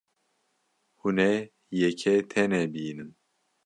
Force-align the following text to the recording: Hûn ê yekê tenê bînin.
Hûn 0.99 1.17
ê 1.29 1.33
yekê 1.79 2.13
tenê 2.31 2.63
bînin. 2.73 3.09